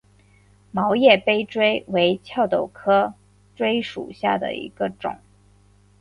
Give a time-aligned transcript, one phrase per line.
[0.71, 3.13] 毛叶杯锥为壳斗科
[3.55, 5.19] 锥属下的一个种。